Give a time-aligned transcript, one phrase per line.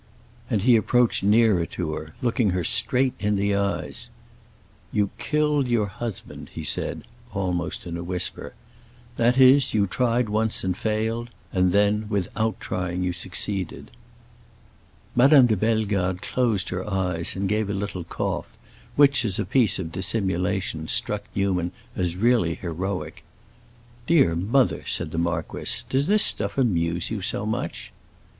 [0.49, 4.09] And he approached nearer to her, looking her straight in the eyes.
[4.91, 7.03] "You killed your husband," he said,
[7.35, 8.55] almost in a whisper.
[9.17, 13.91] "That is, you tried once and failed, and then, without trying, you succeeded."
[15.15, 18.49] Madame de Bellegarde closed her eyes and gave a little cough,
[18.95, 23.23] which, as a piece of dissimulation, struck Newman as really heroic.
[24.07, 27.93] "Dear mother," said the marquis, "does this stuff amuse you so much?"